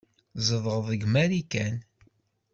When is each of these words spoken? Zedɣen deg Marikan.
Zedɣen 0.45 0.83
deg 0.91 1.01
Marikan. 1.13 1.75